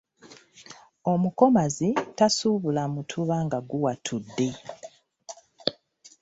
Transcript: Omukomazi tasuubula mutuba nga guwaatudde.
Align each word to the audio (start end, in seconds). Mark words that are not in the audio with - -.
Omukomazi 1.11 1.89
tasuubula 2.17 2.83
mutuba 2.93 3.35
nga 3.45 3.59
guwaatudde. 3.69 4.47